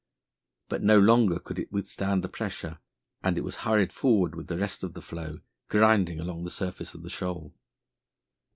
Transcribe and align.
But 0.67 0.81
no 0.81 0.97
longer 0.97 1.37
could 1.37 1.59
it 1.59 1.71
withstand 1.71 2.23
the 2.23 2.27
pressure, 2.27 2.79
and 3.21 3.37
it 3.37 3.43
was 3.43 3.57
hurried 3.57 3.93
forward 3.93 4.33
with 4.33 4.47
the 4.47 4.57
rest 4.57 4.83
of 4.83 4.95
the 4.95 4.99
floe, 5.03 5.41
grinding 5.69 6.19
along 6.19 6.43
the 6.43 6.49
surface 6.49 6.95
of 6.95 7.03
the 7.03 7.09
shoal. 7.11 7.53